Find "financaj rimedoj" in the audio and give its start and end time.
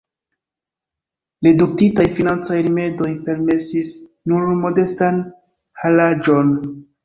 2.21-3.11